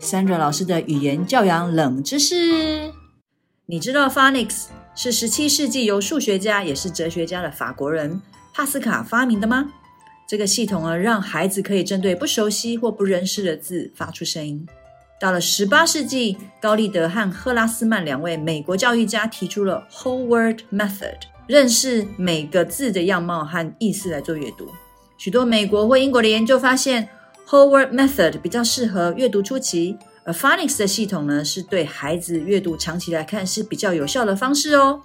[0.00, 2.92] Sandra 老师的语言教养冷知识。
[3.66, 8.20] 你知道 Phonics 是十七世纪由数学家也是哲学家的法国人
[8.54, 9.72] 帕斯卡发明的吗？
[10.28, 14.66] 这个系统呢，让孩子可以针对不熟悉或不认识的字发出声音。
[15.18, 24.68] 到了十八世纪，高立德和赫拉斯曼两位美国教育家提出了 Whole Word Method，认识每个字的样貌和意思来做阅读。
[25.16, 27.08] 许多美国或英国的研究发现
[27.48, 35.02] ，Whole Word Method 比较适合阅读初期，而 Phonics 的系统呢，是对孩子阅读长期来看是比较有效的方式哦。